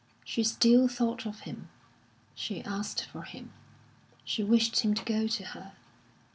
She 0.25 0.43
still 0.43 0.87
thought 0.87 1.27
of 1.27 1.41
him, 1.41 1.69
she 2.33 2.63
asked 2.63 3.05
for 3.05 3.21
him, 3.21 3.53
she 4.25 4.43
wished 4.43 4.79
him 4.79 4.95
to 4.95 5.05
go 5.05 5.27
to 5.27 5.43
her. 5.45 5.73